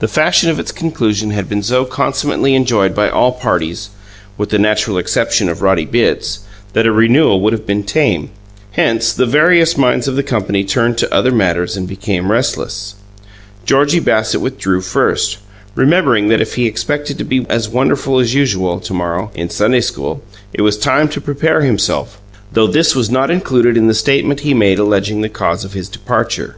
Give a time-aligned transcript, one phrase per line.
[0.00, 3.88] The fashion of its conclusion had been so consummately enjoyed by all parties
[4.36, 6.40] (with the natural exception of Roddy Bitts)
[6.74, 8.28] that a renewal would have been tame;
[8.72, 12.96] hence, the various minds of the company turned to other matters and became restless.
[13.64, 15.38] Georgie Bassett withdrew first,
[15.74, 19.80] remembering that if he expected to be as wonderful as usual, to morrow, in Sunday
[19.80, 22.20] school, it was time to prepare himself,
[22.52, 25.88] though this was not included in the statement he made alleging the cause of his
[25.88, 26.54] departure.